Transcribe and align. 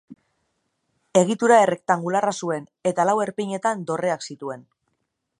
Egitura 1.19 1.59
errektangularra 1.65 2.33
zuen 2.45 2.65
eta 2.93 3.05
lau 3.09 3.15
erpinetan 3.27 3.87
dorreak 3.91 4.27
zituen. 4.33 4.65